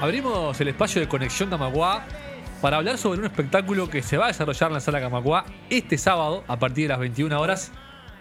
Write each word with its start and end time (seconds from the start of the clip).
abrimos 0.00 0.60
el 0.60 0.68
espacio 0.68 1.00
de 1.00 1.08
Conexión 1.08 1.50
Camacuá 1.50 2.04
para 2.60 2.76
hablar 2.76 2.98
sobre 2.98 3.20
un 3.20 3.24
espectáculo 3.24 3.88
que 3.88 4.02
se 4.02 4.16
va 4.16 4.26
a 4.26 4.28
desarrollar 4.28 4.70
en 4.70 4.74
la 4.74 4.80
sala 4.80 5.00
Camacuá 5.00 5.44
este 5.70 5.98
sábado 5.98 6.44
a 6.48 6.58
partir 6.58 6.84
de 6.84 6.88
las 6.88 6.98
21 6.98 7.40
horas, 7.40 7.72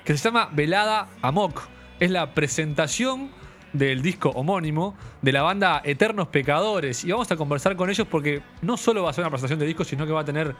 que 0.03 0.15
se 0.15 0.23
llama 0.23 0.49
Velada 0.51 1.07
Amok. 1.21 1.63
Es 1.99 2.11
la 2.11 2.33
presentación 2.33 3.31
del 3.73 4.01
disco 4.01 4.29
homónimo 4.29 4.95
de 5.21 5.31
la 5.31 5.41
banda 5.41 5.81
Eternos 5.83 6.27
Pecadores. 6.27 7.03
Y 7.03 7.11
vamos 7.11 7.31
a 7.31 7.35
conversar 7.35 7.75
con 7.75 7.89
ellos 7.89 8.07
porque 8.09 8.41
no 8.61 8.77
solo 8.77 9.03
va 9.03 9.09
a 9.09 9.13
ser 9.13 9.23
una 9.23 9.29
presentación 9.29 9.59
de 9.59 9.65
disco, 9.65 9.83
sino 9.83 10.05
que 10.05 10.11
va 10.11 10.21
a 10.21 10.25
tener 10.25 10.55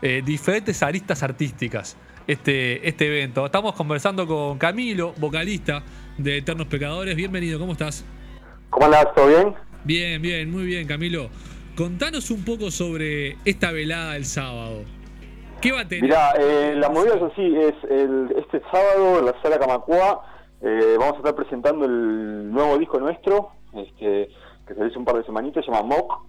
eh, 0.00 0.22
diferentes 0.24 0.82
aristas 0.82 1.22
artísticas 1.22 1.96
este, 2.26 2.86
este 2.88 3.06
evento. 3.06 3.46
Estamos 3.46 3.74
conversando 3.74 4.26
con 4.26 4.58
Camilo, 4.58 5.14
vocalista 5.16 5.82
de 6.18 6.38
Eternos 6.38 6.66
Pecadores. 6.66 7.16
Bienvenido, 7.16 7.58
¿cómo 7.58 7.72
estás? 7.72 8.04
¿Cómo 8.70 8.86
andás? 8.86 9.06
¿Todo 9.14 9.26
bien? 9.28 9.71
Bien, 9.84 10.22
bien, 10.22 10.50
muy 10.50 10.64
bien, 10.64 10.86
Camilo. 10.86 11.28
Contanos 11.76 12.30
un 12.30 12.44
poco 12.44 12.70
sobre 12.70 13.36
esta 13.44 13.72
velada 13.72 14.12
del 14.12 14.24
sábado. 14.24 14.84
¿Qué 15.60 15.72
va 15.72 15.80
a 15.80 15.88
tener? 15.88 16.04
Mirá, 16.04 16.32
eh, 16.38 16.74
la 16.76 16.88
movida 16.88 17.14
es 17.14 17.22
así, 17.22 17.56
es 17.56 17.74
el, 17.90 18.34
este 18.36 18.60
sábado 18.70 19.20
en 19.20 19.26
la 19.26 19.42
sala 19.42 19.58
Camacua 19.58 20.24
eh, 20.60 20.96
vamos 20.98 21.14
a 21.14 21.18
estar 21.18 21.34
presentando 21.34 21.84
el 21.84 22.52
nuevo 22.52 22.78
disco 22.78 23.00
nuestro, 23.00 23.50
este, 23.74 24.30
que 24.66 24.74
se 24.74 24.86
hizo 24.86 24.98
un 25.00 25.04
par 25.04 25.16
de 25.16 25.24
semanitas, 25.24 25.64
se 25.64 25.72
llama 25.72 25.96
Mock. 25.96 26.20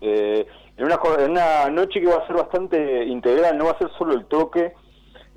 Eh, 0.00 0.44
en, 0.76 0.84
una, 0.84 0.98
en 1.18 1.30
una 1.30 1.70
noche 1.70 2.00
que 2.00 2.06
va 2.06 2.16
a 2.16 2.26
ser 2.26 2.36
bastante 2.36 3.04
integral, 3.04 3.56
no 3.56 3.66
va 3.66 3.72
a 3.72 3.78
ser 3.78 3.90
solo 3.96 4.14
el 4.14 4.26
toque, 4.26 4.72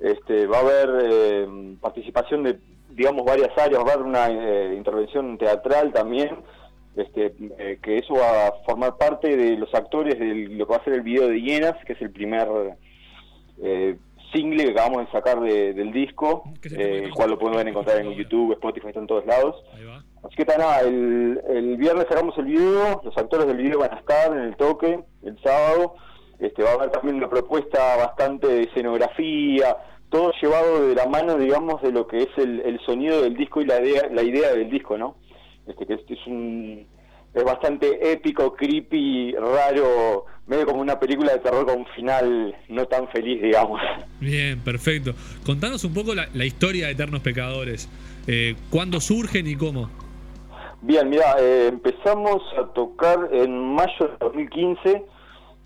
este, 0.00 0.46
va 0.46 0.58
a 0.58 0.60
haber 0.60 1.48
participación 1.80 2.42
de, 2.42 2.58
digamos, 2.90 3.24
varias 3.24 3.56
áreas, 3.56 3.84
va 3.84 3.90
a 3.90 3.94
haber 3.94 4.06
una 4.06 4.28
intervención 4.74 5.38
teatral 5.38 5.92
también, 5.92 6.36
este, 6.96 7.34
eh, 7.58 7.78
que 7.82 7.98
eso 7.98 8.14
va 8.14 8.48
a 8.48 8.52
formar 8.64 8.96
parte 8.96 9.36
de 9.36 9.56
los 9.56 9.72
actores 9.74 10.18
de 10.18 10.34
lo 10.48 10.66
que 10.66 10.72
va 10.72 10.78
a 10.78 10.84
ser 10.84 10.94
el 10.94 11.02
video 11.02 11.28
de 11.28 11.40
Hienas, 11.40 11.76
que 11.84 11.92
es 11.92 12.02
el 12.02 12.10
primer 12.10 12.48
eh, 13.62 13.96
single 14.32 14.64
que 14.64 14.70
acabamos 14.70 15.06
de 15.06 15.12
sacar 15.12 15.40
del 15.40 15.92
disco, 15.92 16.44
eh, 16.64 17.02
el 17.04 17.10
cual 17.12 17.30
lo 17.30 17.38
pueden 17.38 17.68
encontrar 17.68 18.00
en 18.00 18.12
YouTube, 18.12 18.52
Spotify, 18.52 18.88
está 18.88 19.00
en 19.00 19.06
todos 19.06 19.26
lados. 19.26 19.56
Así 20.22 20.36
que 20.36 20.42
está 20.42 20.58
nada, 20.58 20.80
el, 20.80 21.40
el, 21.48 21.76
viernes 21.78 22.06
sacamos 22.08 22.36
el 22.36 22.44
video, 22.44 23.00
los 23.02 23.16
actores 23.16 23.46
del 23.46 23.56
video 23.56 23.78
van 23.78 23.94
a 23.94 23.98
estar 23.98 24.32
en 24.32 24.42
el 24.42 24.56
toque 24.56 25.00
el 25.22 25.42
sábado, 25.42 25.94
este, 26.38 26.62
va 26.62 26.70
a 26.70 26.74
haber 26.74 26.90
también 26.90 27.16
una 27.16 27.30
propuesta 27.30 27.96
bastante 27.96 28.46
de 28.46 28.62
escenografía, 28.64 29.76
todo 30.10 30.32
llevado 30.42 30.88
de 30.88 30.94
la 30.94 31.06
mano, 31.06 31.36
digamos, 31.36 31.80
de 31.80 31.92
lo 31.92 32.06
que 32.06 32.18
es 32.18 32.28
el, 32.36 32.60
el 32.60 32.78
sonido 32.80 33.22
del 33.22 33.34
disco 33.34 33.62
y 33.62 33.64
la 33.64 33.80
idea, 33.80 34.08
la 34.10 34.22
idea 34.22 34.52
del 34.52 34.68
disco, 34.68 34.98
¿no? 34.98 35.16
Este, 35.66 35.86
que 35.86 35.94
es, 35.94 36.26
un 36.26 36.86
es 37.32 37.44
bastante 37.44 38.12
épico, 38.12 38.54
creepy, 38.54 39.32
raro, 39.32 40.26
medio 40.46 40.66
como 40.66 40.80
una 40.80 40.98
película 40.98 41.32
de 41.32 41.38
terror 41.38 41.64
con 41.64 41.80
un 41.80 41.86
final 41.94 42.54
no 42.68 42.86
tan 42.86 43.08
feliz, 43.08 43.40
digamos. 43.40 43.80
Bien, 44.20 44.58
perfecto. 44.60 45.12
Contanos 45.46 45.84
un 45.84 45.94
poco 45.94 46.12
la, 46.14 46.44
historia 46.44 46.86
de 46.86 46.92
Eternos 46.92 47.20
Pecadores. 47.20 47.88
Eh, 48.26 48.56
¿Cuándo 48.70 49.00
surgen 49.00 49.46
y 49.46 49.54
cómo? 49.54 49.88
Bien, 50.82 51.08
mira, 51.08 51.36
eh, 51.38 51.68
empezamos 51.68 52.42
a 52.58 52.66
tocar 52.72 53.28
en 53.32 53.74
mayo 53.74 54.08
de 54.08 54.16
2015. 54.18 55.04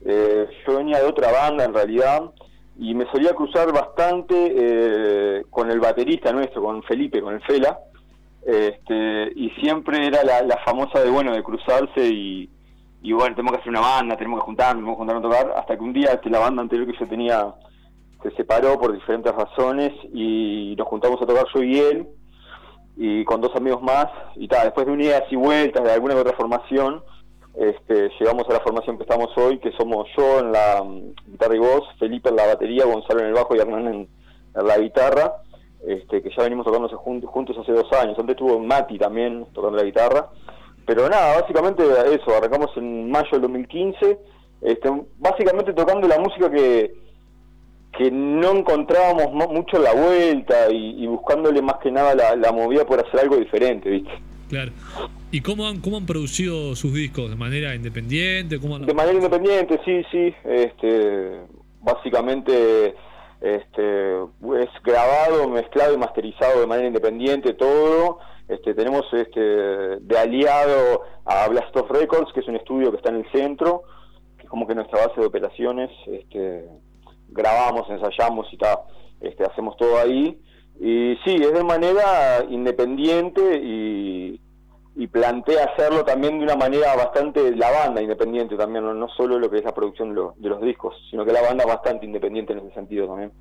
Eh, 0.07 0.47
yo 0.67 0.77
venía 0.77 0.99
de 0.99 1.07
otra 1.07 1.33
banda 1.33 1.65
en 1.65 1.73
realidad 1.73 2.31
y 2.79 2.95
me 2.95 3.07
solía 3.11 3.33
cruzar 3.33 3.73
bastante 3.73 4.35
eh, 4.37 5.45
con 5.49 5.71
el 5.71 5.81
baterista 5.81 6.33
nuestro, 6.33 6.63
con 6.63 6.83
Felipe, 6.83 7.23
con 7.23 7.35
el 7.35 7.43
Fela 7.43 7.79
este, 8.47 9.33
y 9.35 9.51
siempre 9.61 10.07
era 10.07 10.23
la, 10.23 10.59
famosa 10.65 11.01
de 11.01 11.09
bueno 11.09 11.33
de 11.33 11.43
cruzarse 11.43 12.07
y, 12.07 12.51
bueno 13.13 13.35
tenemos 13.35 13.53
que 13.53 13.61
hacer 13.61 13.71
una 13.71 13.81
banda 13.81 14.17
tenemos 14.17 14.41
que 14.41 14.47
juntarnos 14.47 14.77
tenemos 14.77 14.95
que 14.95 14.99
juntarnos 14.99 15.25
a 15.25 15.29
tocar 15.29 15.59
hasta 15.59 15.77
que 15.77 15.83
un 15.83 15.93
día 15.93 16.13
este, 16.13 16.31
la 16.31 16.41
banda 16.41 16.63
anterior 16.63 16.87
que 16.87 16.99
yo 16.99 17.09
tenía 17.09 17.55
se 18.23 18.31
separó 18.33 18.79
por 18.79 18.93
diferentes 18.93 19.33
razones 19.35 19.93
y 20.13 20.75
nos 20.77 20.89
juntamos 20.89 21.21
a 21.23 21.27
tocar 21.27 21.47
yo 21.55 21.63
y 21.63 21.79
él 21.79 22.07
y 22.97 23.25
con 23.25 23.41
dos 23.41 23.55
amigos 23.57 23.83
más 23.83 24.07
y 24.37 24.47
tal 24.47 24.65
después 24.65 24.87
de 24.87 24.93
unidas 24.93 25.23
y 25.31 25.37
vueltas 25.37 25.83
de 25.83 25.93
alguna 25.93 26.15
otra 26.15 26.37
formación 26.37 27.03
este, 27.55 28.11
llegamos 28.19 28.47
a 28.49 28.55
la 28.55 28.61
formación 28.61 28.99
que 28.99 29.05
estamos 29.05 29.31
hoy 29.39 29.59
que 29.59 29.73
somos 29.73 30.07
yo 30.17 30.41
en 30.41 30.53
la 30.53 30.83
mm, 30.85 31.33
guitarra 31.33 31.57
y 31.57 31.61
voz 31.61 31.85
Felipe 31.99 32.29
en 32.29 32.37
la 32.37 32.47
batería 32.47 32.85
Gonzalo 32.85 33.21
en 33.21 33.27
el 33.27 33.35
bajo 33.35 33.57
y 33.57 33.59
Hernán 33.59 33.87
en 33.87 34.09
la 34.55 34.79
guitarra 34.79 35.35
este, 35.87 36.23
que 36.23 36.31
ya 36.31 36.43
venimos 36.43 36.65
tocando 36.65 36.89
juntos 36.89 37.57
hace 37.59 37.73
dos 37.73 37.93
años. 37.93 38.19
Antes 38.19 38.37
estuvo 38.37 38.59
Mati 38.59 38.99
también 38.99 39.47
tocando 39.53 39.79
la 39.79 39.85
guitarra. 39.85 40.31
Pero 40.87 41.09
nada, 41.09 41.41
básicamente 41.41 41.83
eso, 42.13 42.37
arrancamos 42.37 42.71
en 42.77 43.11
mayo 43.11 43.29
del 43.33 43.43
2015, 43.43 44.19
este, 44.63 44.91
básicamente 45.19 45.73
tocando 45.73 46.07
la 46.07 46.19
música 46.19 46.51
que, 46.51 46.95
que 47.97 48.11
no 48.11 48.59
encontrábamos 48.59 49.33
mucho 49.51 49.79
la 49.79 49.95
vuelta 49.95 50.71
y, 50.71 51.07
buscándole 51.07 51.63
más 51.63 51.77
que 51.83 51.91
nada 51.91 52.37
la, 52.37 52.53
movida 52.53 52.85
por 52.85 53.01
hacer 53.01 53.21
algo 53.21 53.37
diferente, 53.37 53.89
¿viste? 53.89 54.13
Claro. 54.51 54.73
¿Y 55.31 55.41
cómo 55.41 55.67
han, 55.67 55.81
cómo 55.81 55.97
han 55.97 56.07
producido 56.07 56.77
sus 56.77 56.93
discos? 56.93 57.31
¿De 57.31 57.37
manera 57.37 57.75
independiente? 57.75 58.61
¿Cómo 58.61 58.79
De 58.79 58.93
manera 58.93 59.17
independiente, 59.17 59.81
sí, 59.87 60.03
sí. 60.11 60.35
Este, 60.45 61.41
básicamente 61.81 62.95
este, 63.45 64.17
es 64.59 64.71
grabado, 64.83 65.49
mezclado 65.49 65.95
y 65.95 65.99
masterizado 65.99 66.61
de 66.61 66.67
manera 66.67 66.89
independiente 66.89 67.55
todo. 67.55 68.19
Este, 68.49 68.75
tenemos 68.75 69.05
este, 69.13 69.41
de 69.41 70.19
aliado 70.19 71.03
a 71.25 71.49
Blast 71.49 71.77
of 71.77 71.91
Records, 71.91 72.33
que 72.33 72.41
es 72.41 72.49
un 72.49 72.57
estudio 72.57 72.91
que 72.91 72.99
está 72.99 73.11
en 73.11 73.17
el 73.17 73.33
centro, 73.33 73.83
que 74.37 74.45
es 74.45 74.49
como 74.49 74.67
que 74.67 74.75
nuestra 74.75 75.07
base 75.07 75.21
de 75.21 75.27
operaciones. 75.27 75.91
Este, 76.07 76.69
grabamos, 77.29 77.89
ensayamos 77.89 78.47
y 78.53 78.59
tal, 78.59 78.79
este, 79.21 79.45
hacemos 79.45 79.77
todo 79.77 79.99
ahí. 79.99 80.41
Y 80.81 81.17
sí, 81.25 81.37
es 81.37 81.53
de 81.53 81.65
manera 81.65 82.45
independiente 82.49 83.61
y, 83.63 84.41
y 84.97 85.07
plantea 85.09 85.65
hacerlo 85.65 86.05
también 86.05 86.39
de 86.39 86.45
una 86.45 86.57
manera 86.57 86.95
bastante, 86.95 87.55
la 87.57 87.71
banda 87.71 88.01
independiente 88.01 88.57
también, 88.57 88.85
no, 88.85 89.09
solo 89.09 89.39
lo 89.39 89.51
que 89.51 89.59
es 89.59 89.65
la 89.65 89.75
producción 89.75 90.15
de, 90.15 90.49
los 90.49 90.61
discos, 90.61 90.95
sino 91.11 91.25
que 91.25 91.33
la 91.33 91.43
banda 91.43 91.65
bastante 91.67 92.07
independiente 92.07 92.53
en 92.53 92.61
ese 92.61 92.75
sentido 92.75 93.09
también. 93.09 93.33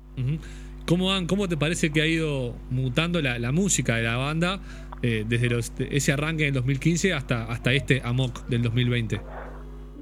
¿Cómo, 0.86 1.08
¿Cómo 1.26 1.48
te 1.48 1.56
parece 1.56 1.90
que 1.90 2.02
ha 2.02 2.06
ido 2.06 2.52
mutando 2.70 3.22
la, 3.22 3.52
música 3.52 3.96
de 3.96 4.02
la 4.02 4.16
banda 4.18 4.60
eh, 5.02 5.24
desde 5.26 5.48
los, 5.48 5.72
ese 5.78 6.12
arranque 6.12 6.44
del 6.44 6.54
2015 6.54 7.14
hasta, 7.14 7.44
hasta 7.44 7.72
este 7.72 8.02
Amok 8.04 8.44
del 8.48 8.62
2020? 8.62 9.18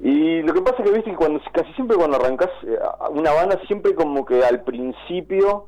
Y 0.03 0.41
lo 0.41 0.53
que 0.53 0.61
pasa 0.61 0.83
es 0.83 0.89
que 0.89 0.95
viste 0.95 1.15
cuando, 1.15 1.39
casi 1.53 1.71
siempre 1.73 1.95
cuando 1.95 2.17
arrancas 2.17 2.49
eh, 2.67 2.77
una 3.11 3.31
banda, 3.31 3.57
siempre 3.65 3.95
como 3.95 4.25
que 4.25 4.43
al 4.43 4.61
principio 4.63 5.67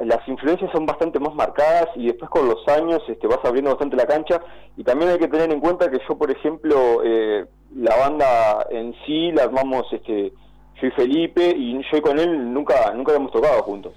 las 0.00 0.26
influencias 0.28 0.70
son 0.70 0.86
bastante 0.86 1.18
más 1.18 1.34
marcadas 1.34 1.88
y 1.96 2.06
después 2.06 2.30
con 2.30 2.48
los 2.48 2.66
años 2.68 3.02
este, 3.08 3.26
vas 3.26 3.40
abriendo 3.42 3.70
bastante 3.70 3.96
la 3.96 4.06
cancha. 4.06 4.40
Y 4.76 4.84
también 4.84 5.10
hay 5.10 5.18
que 5.18 5.26
tener 5.26 5.50
en 5.50 5.58
cuenta 5.58 5.90
que 5.90 5.98
yo 6.08 6.16
por 6.16 6.30
ejemplo 6.30 7.02
eh, 7.04 7.46
la 7.74 7.96
banda 7.96 8.64
en 8.70 8.94
sí 9.04 9.32
la 9.32 9.44
armamos 9.44 9.92
este 9.92 10.32
yo 10.80 10.86
y 10.86 10.90
Felipe 10.92 11.48
y 11.56 11.80
yo 11.90 12.02
con 12.02 12.20
él 12.20 12.52
nunca 12.52 12.92
nunca 12.94 13.12
habíamos 13.12 13.32
tocado 13.32 13.62
juntos 13.62 13.94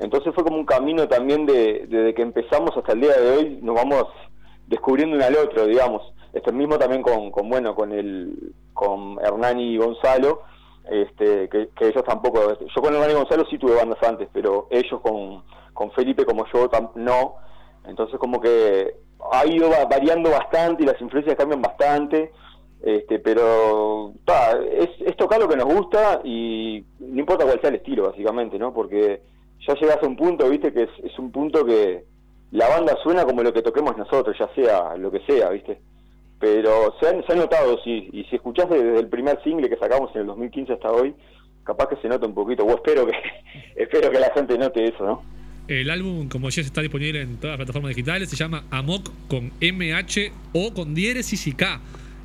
entonces 0.00 0.34
fue 0.34 0.44
como 0.44 0.56
un 0.56 0.66
camino 0.66 1.06
también 1.06 1.46
de 1.46 1.86
desde 1.88 2.14
que 2.14 2.22
empezamos 2.22 2.76
hasta 2.76 2.92
el 2.92 3.00
día 3.00 3.16
de 3.16 3.36
hoy 3.36 3.58
nos 3.62 3.76
vamos 3.76 4.06
descubriendo 4.66 5.16
uno 5.16 5.24
al 5.24 5.36
otro 5.36 5.66
digamos 5.66 6.02
este 6.32 6.52
mismo 6.52 6.78
también 6.78 7.02
con, 7.02 7.30
con 7.30 7.48
bueno 7.48 7.74
con 7.74 7.92
el 7.92 8.52
con 8.74 9.18
Hernán 9.22 9.60
y 9.60 9.76
Gonzalo 9.76 10.42
este, 10.90 11.48
que, 11.48 11.68
ellos 11.80 12.04
tampoco, 12.04 12.40
yo 12.58 12.82
con 12.82 12.94
Hernán 12.94 13.10
y 13.10 13.14
Gonzalo 13.14 13.44
sí 13.48 13.58
tuve 13.58 13.76
bandas 13.76 14.02
antes, 14.02 14.28
pero 14.32 14.66
ellos 14.70 15.00
con, 15.00 15.44
con 15.72 15.92
Felipe 15.92 16.24
como 16.24 16.44
yo 16.52 16.68
no, 16.96 17.36
entonces 17.86 18.18
como 18.18 18.40
que 18.40 18.96
ha 19.32 19.46
ido 19.46 19.70
variando 19.88 20.30
bastante 20.30 20.82
y 20.82 20.86
las 20.86 21.00
influencias 21.00 21.36
cambian 21.36 21.62
bastante, 21.62 22.32
este, 22.82 23.18
pero 23.18 24.14
es, 24.72 24.88
es 25.00 25.16
tocar 25.16 25.38
lo 25.38 25.48
que 25.48 25.56
nos 25.56 25.72
gusta 25.72 26.22
y 26.24 26.84
no 26.98 27.20
importa 27.20 27.44
cuál 27.44 27.60
sea 27.60 27.68
el 27.70 27.76
estilo 27.76 28.08
básicamente, 28.08 28.58
¿no? 28.58 28.72
Porque 28.72 29.20
ya 29.66 29.74
llegas 29.74 30.02
a 30.02 30.06
un 30.06 30.16
punto, 30.16 30.48
viste, 30.48 30.72
que 30.72 30.84
es, 30.84 30.90
es 31.02 31.18
un 31.18 31.30
punto 31.30 31.64
que 31.64 32.04
la 32.52 32.68
banda 32.68 32.96
suena 33.02 33.24
como 33.24 33.42
lo 33.42 33.52
que 33.52 33.62
toquemos 33.62 33.96
nosotros, 33.96 34.36
ya 34.38 34.48
sea 34.54 34.96
lo 34.96 35.10
que 35.10 35.20
sea, 35.20 35.50
viste 35.50 35.80
pero 36.40 36.96
se, 36.98 37.06
han, 37.06 37.24
se 37.26 37.34
ha 37.34 37.36
notado, 37.36 37.78
sí, 37.84 38.08
y 38.12 38.24
si 38.24 38.36
escuchás 38.36 38.68
desde 38.70 38.98
el 38.98 39.08
primer 39.08 39.40
single 39.44 39.68
que 39.68 39.76
sacamos 39.76 40.10
en 40.14 40.22
el 40.22 40.26
2015 40.28 40.72
hasta 40.72 40.90
hoy, 40.90 41.14
capaz 41.64 41.88
que 41.88 41.96
se 41.96 42.08
nota 42.08 42.26
un 42.26 42.34
poquito, 42.34 42.64
o 42.64 42.70
espero 42.70 43.06
que, 43.06 43.12
espero 43.76 44.10
que 44.10 44.18
la 44.18 44.32
gente 44.32 44.56
note 44.56 44.82
eso, 44.84 45.04
¿no? 45.04 45.22
El 45.68 45.90
álbum, 45.90 46.28
como 46.28 46.48
ya 46.48 46.62
está 46.62 46.80
disponible 46.80 47.20
en 47.20 47.36
todas 47.36 47.52
las 47.52 47.58
plataformas 47.58 47.90
digitales, 47.90 48.28
se 48.30 48.36
llama 48.36 48.64
Amok 48.70 49.08
con 49.28 49.52
MH 49.60 50.32
o 50.54 50.74
con 50.74 50.94
diéresis 50.94 51.46
y 51.46 51.52
K. 51.52 51.80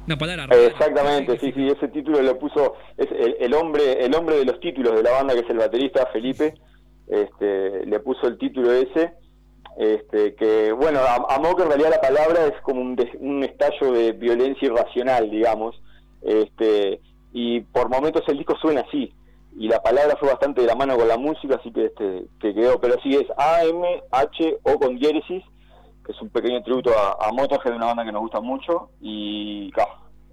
Una 0.07 0.17
palabra 0.17 0.47
Exactamente, 0.55 1.37
sí, 1.39 1.51
sí, 1.53 1.67
ese 1.67 1.87
título 1.89 2.21
lo 2.21 2.39
puso 2.39 2.75
es 2.97 3.07
el, 3.39 3.53
hombre 3.53 4.05
el 4.05 4.15
hombre 4.15 4.37
de 4.37 4.45
los 4.45 4.59
títulos 4.59 4.95
de 4.95 5.03
la 5.03 5.11
banda, 5.11 5.33
que 5.33 5.41
es 5.41 5.49
el 5.49 5.57
baterista 5.57 6.07
Felipe, 6.13 6.55
este, 7.07 7.85
le 7.85 7.99
puso 7.99 8.27
el 8.27 8.37
título 8.37 8.71
ese 8.71 9.13
este, 9.77 10.35
que 10.35 10.71
bueno, 10.71 11.01
amok 11.29 11.59
en 11.59 11.67
realidad 11.67 11.91
la 11.91 12.01
palabra 12.01 12.47
es 12.47 12.61
como 12.61 12.81
un, 12.81 12.97
un 13.19 13.43
estallo 13.43 13.91
de 13.91 14.13
violencia 14.13 14.67
irracional, 14.67 15.29
digamos, 15.29 15.75
Este, 16.21 17.01
y 17.33 17.61
por 17.61 17.89
momentos 17.89 18.23
el 18.27 18.37
disco 18.37 18.55
suena 18.57 18.81
así. 18.81 19.13
Y 19.57 19.67
la 19.67 19.81
palabra 19.81 20.17
fue 20.17 20.29
bastante 20.29 20.61
de 20.61 20.67
la 20.67 20.75
mano 20.75 20.97
con 20.97 21.07
la 21.07 21.17
música, 21.17 21.55
así 21.55 21.71
que 21.71 21.85
este 21.85 22.25
que 22.39 22.53
quedó. 22.53 22.79
Pero 22.79 22.95
sí 23.03 23.15
es 23.15 23.25
A-M-H-O 23.37 24.79
con 24.79 24.97
diéresis, 24.97 25.43
que 26.05 26.11
es 26.11 26.21
un 26.21 26.29
pequeño 26.29 26.61
tributo 26.63 26.91
a, 26.91 27.27
a 27.27 27.31
Motorhead, 27.31 27.71
de 27.71 27.77
una 27.77 27.87
banda 27.87 28.05
que 28.05 28.11
nos 28.11 28.21
gusta 28.21 28.41
mucho, 28.41 28.89
y 29.01 29.71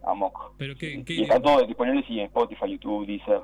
a 0.05 0.15
Moco. 0.15 0.55
Pero 0.59 0.75
qué, 0.77 1.05
qué 1.05 1.15
y 1.15 1.23
está 1.23 1.41
todo 1.41 1.65
disponible 1.65 2.05
sí, 2.07 2.19
en 2.19 2.27
Spotify, 2.27 2.71
YouTube, 2.71 3.07
Deezer, 3.07 3.43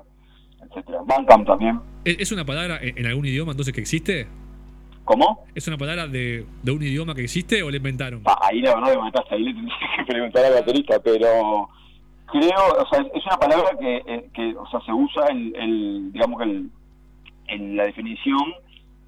etcétera 0.62 0.98
Bandcamp 1.06 1.46
también. 1.46 1.80
¿Es 2.04 2.32
una 2.32 2.44
palabra 2.44 2.78
en 2.80 3.06
algún 3.06 3.26
idioma 3.26 3.52
entonces 3.52 3.74
que 3.74 3.80
existe? 3.80 4.26
¿Cómo? 5.04 5.46
¿Es 5.54 5.66
una 5.66 5.78
palabra 5.78 6.06
de, 6.06 6.44
de 6.62 6.70
un 6.72 6.82
idioma 6.82 7.14
que 7.14 7.22
existe 7.22 7.62
o 7.62 7.70
le 7.70 7.78
inventaron? 7.78 8.20
Ah, 8.26 8.38
ahí 8.42 8.60
la 8.60 8.74
verdad 8.74 8.94
me 8.94 9.02
mataste, 9.04 9.34
ahí 9.34 9.42
le 9.42 9.54
tendría 9.54 9.76
que 9.96 10.04
preguntar 10.04 10.44
al 10.44 10.52
baterista, 10.54 11.00
pero 11.02 11.68
creo, 12.26 12.66
o 12.78 12.86
sea, 12.90 13.00
es 13.14 13.24
una 13.26 13.36
palabra 13.38 13.70
que, 13.80 13.96
eh, 14.06 14.28
que 14.34 14.54
o 14.54 14.66
sea, 14.70 14.80
se 14.80 14.92
usa 14.92 15.26
el, 15.28 15.56
el 15.56 16.12
digamos 16.12 16.38
que 16.38 16.44
el, 16.44 16.70
en 17.46 17.76
la 17.76 17.84
definición 17.84 18.52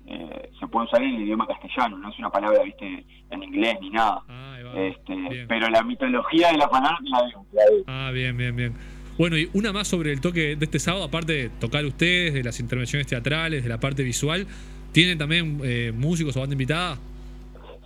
eh, 0.07 0.51
se 0.59 0.67
puede 0.69 0.87
usar 0.87 1.03
en 1.03 1.17
el 1.17 1.23
idioma 1.23 1.47
castellano, 1.47 1.99
no 1.99 2.09
es 2.11 2.19
una 2.19 2.31
palabra, 2.31 2.63
viste, 2.63 3.05
en 3.31 3.43
inglés 3.43 3.77
ni 3.83 3.91
nada. 3.91 4.23
Ah, 4.27 4.55
ahí 4.57 4.63
va. 4.65 4.81
este, 4.81 5.15
Bien. 5.15 5.47
pero 5.49 5.69
la 5.69 5.83
mitología 5.83 6.51
de 6.51 6.57
la 6.57 6.69
palabra 6.69 6.99
la 7.03 7.27
digo, 7.27 7.47
la 7.53 7.63
digo. 7.71 7.85
Ah, 7.87 8.11
bien, 8.13 8.37
bien, 8.37 8.57
bien. 8.57 8.75
Bueno, 9.21 9.37
y 9.37 9.51
una 9.53 9.71
más 9.71 9.87
sobre 9.87 10.13
el 10.13 10.23
toque 10.23 10.57
de 10.57 10.65
este 10.65 10.79
sábado, 10.79 11.05
aparte 11.05 11.35
de 11.35 11.49
tocar 11.51 11.85
ustedes, 11.85 12.33
de 12.33 12.43
las 12.43 12.59
intervenciones 12.59 13.07
teatrales, 13.07 13.63
de 13.63 13.69
la 13.69 13.77
parte 13.77 14.03
visual, 14.03 14.47
¿tienen 14.93 15.19
también 15.19 15.61
eh, 15.63 15.93
músicos 15.95 16.35
o 16.39 16.41
banda 16.41 16.55
invitada? 16.55 16.97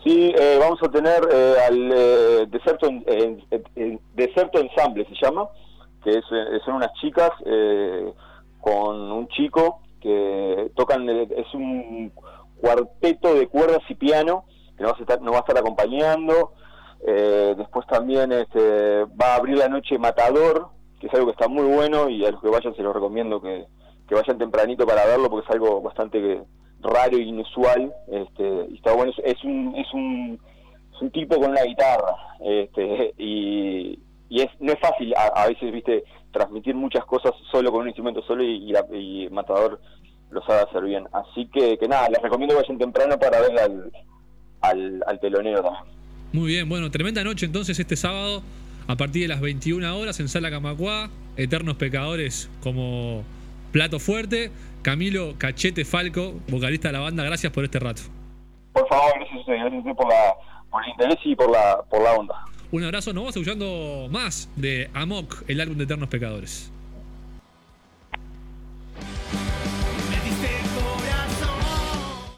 Sí, 0.05 0.33
eh, 0.33 0.59
vamos 0.61 0.81
a 0.81 0.89
tener 0.93 1.29
eh, 1.33 1.55
al 1.67 1.93
eh, 1.93 2.47
Deserto, 2.47 2.89
Deserto 4.15 4.61
Ensemble, 4.61 5.05
se 5.07 5.27
llama, 5.27 5.49
que 6.05 6.11
es, 6.11 6.25
eh, 6.31 6.61
son 6.65 6.77
unas 6.77 6.93
chicas 7.01 7.31
eh, 7.45 8.13
con 8.61 8.97
un 9.11 9.27
chico 9.27 9.81
que 10.01 10.71
tocan, 10.77 11.09
es 11.09 11.53
un 11.53 12.13
cuarteto 12.61 13.35
de 13.35 13.49
cuerdas 13.49 13.83
y 13.89 13.97
piano 13.97 14.45
que 14.77 14.85
nos 14.85 14.93
va 14.93 14.99
a 14.99 15.01
estar, 15.01 15.21
nos 15.21 15.35
va 15.35 15.41
acompañando. 15.41 16.53
Después 17.05 17.89
también 17.89 18.31
este, 18.31 19.05
va 19.21 19.33
a 19.33 19.35
abrir 19.35 19.59
la 19.59 19.69
noche 19.69 19.99
Matador, 19.99 20.69
es 21.06 21.15
algo 21.15 21.27
que 21.27 21.33
está 21.33 21.49
muy 21.49 21.65
bueno 21.65 22.09
y 22.09 22.25
a 22.25 22.31
los 22.31 22.41
que 22.41 22.49
vayan 22.49 22.75
se 22.75 22.83
los 22.83 22.95
recomiendo 22.95 23.41
que, 23.41 23.65
que 24.09 24.15
vayan 24.15 24.39
tempranito 24.39 24.87
para 24.87 25.06
verlo 25.06 25.29
porque 25.31 25.47
es 25.47 25.55
algo 25.55 25.81
bastante 25.81 26.43
raro 26.81 27.17
e 27.17 27.23
inusual. 27.23 27.93
Este, 28.11 28.67
y 28.71 28.77
está 28.77 28.93
bueno, 28.95 29.12
es, 29.25 29.45
un, 29.45 29.75
es 29.77 29.93
un 29.93 30.39
es 30.95 31.03
un 31.03 31.11
tipo 31.11 31.37
con 31.41 31.51
una 31.51 31.62
guitarra 31.65 32.15
este, 32.41 33.15
y, 33.19 33.99
y 34.29 34.41
es 34.43 34.49
no 34.61 34.73
es 34.73 34.79
fácil 34.81 35.12
a, 35.17 35.27
a 35.43 35.49
veces 35.49 35.73
viste 35.73 36.05
transmitir 36.33 36.75
muchas 36.75 37.05
cosas 37.05 37.33
solo 37.50 37.71
con 37.73 37.83
un 37.83 37.89
instrumento 37.89 38.23
solo 38.23 38.43
y, 38.45 38.69
y, 38.69 38.73
la- 38.73 38.87
y 38.93 39.29
Matador 39.31 39.81
lo 40.31 40.43
sabe 40.45 40.62
hacer 40.69 40.83
bien. 40.85 41.07
Así 41.12 41.47
que, 41.47 41.79
que 41.79 41.87
nada 41.89 42.09
les 42.09 42.21
recomiendo 42.21 42.55
que 42.57 42.62
vayan 42.62 42.79
temprano 42.79 43.19
para 43.19 43.41
ver 43.41 43.59
al, 43.61 43.93
al, 44.62 45.05
al 45.07 45.21
telonero 45.21 45.62
también. 45.62 45.85
Muy 46.33 46.49
bien, 46.49 46.69
bueno, 46.69 46.91
tremenda 46.91 47.23
noche 47.23 47.47
entonces 47.47 47.79
este 47.79 47.95
sábado, 47.95 48.43
a 48.87 48.97
partir 48.97 49.23
de 49.23 49.29
las 49.29 49.41
21 49.41 49.97
horas 49.99 50.21
en 50.21 50.29
Sala 50.29 50.51
Camacuá, 50.51 51.11
Eternos 51.37 51.77
Pecadores 51.77 52.51
como 52.63 53.25
plato 53.73 53.99
fuerte. 53.99 54.51
Camilo 54.83 55.35
Cachete 55.39 55.85
Falco, 55.85 56.35
vocalista 56.49 56.89
de 56.89 56.93
la 56.93 57.01
banda, 57.01 57.25
gracias 57.25 57.51
por 57.53 57.65
este 57.65 57.79
rato. 57.79 58.03
por 58.73 58.87
favor 58.89 59.13
gracias 59.17 59.47
gracias 59.47 59.97
por 59.97 60.09
la 60.09 60.35
por 60.71 60.85
el 60.85 60.91
interés 60.91 61.19
y 61.25 61.35
por 61.35 61.51
la 61.51 61.79
por 61.89 62.03
la 62.03 62.13
onda 62.15 62.35
Un 62.71 62.85
abrazo, 62.85 63.13
nos 63.13 63.23
vamos 63.23 63.37
escuchando 63.37 64.09
más 64.11 64.51
de 64.57 64.91
Amok, 64.93 65.45
el 65.49 65.61
álbum 65.61 65.79
de 65.79 65.85
Eternos 65.85 66.09
Pecadores. 66.09 66.71